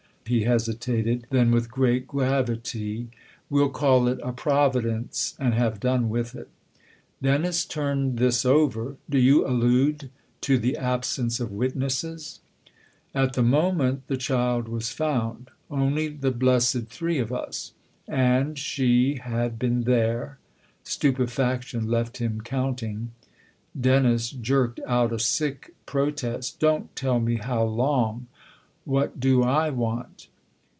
He 0.27 0.43
hesitated; 0.43 1.27
then 1.29 1.51
with 1.51 1.69
great 1.69 2.07
gravity: 2.07 3.09
"We'll 3.49 3.67
call 3.67 4.07
it 4.07 4.17
a 4.23 4.31
providence 4.31 5.35
and 5.37 5.53
have 5.53 5.81
done 5.81 6.07
with 6.07 6.35
it." 6.35 6.47
Dennis 7.21 7.65
turned 7.65 8.17
this 8.17 8.45
over. 8.45 8.95
"Do 9.09 9.17
you 9.19 9.45
allude 9.45 10.09
to 10.41 10.57
the 10.57 10.77
absence 10.77 11.41
of 11.41 11.51
witnesses?"" 11.51 12.39
At 13.23 13.33
the 13.33 13.43
moment 13.43 14.07
the 14.07 14.15
child 14.15 14.69
was 14.69 14.89
found. 14.89 15.49
Only 15.69 16.07
the 16.07 16.29
THE 16.29 16.29
OTHER 16.29 16.45
HOUSE 16.53 16.71
287 16.71 16.85
blessed 16.87 16.97
three 16.97 17.19
of 17.19 17.33
us. 17.33 17.73
And 18.07 18.57
she 18.57 19.15
had 19.15 19.59
been 19.59 19.81
there 19.81 20.37
Stupefaction 20.85 21.89
left 21.89 22.19
him 22.19 22.39
counting. 22.39 23.11
Dennis 23.77 24.29
jerked 24.31 24.79
out 24.87 25.11
a 25.11 25.19
sick 25.19 25.73
protest." 25.85 26.59
Don't 26.61 26.95
tell 26.95 27.19
me 27.19 27.35
how 27.35 27.65
long! 27.65 28.27
What 28.85 29.19
do 29.19 29.39
/ 29.39 29.41
want 29.41 30.27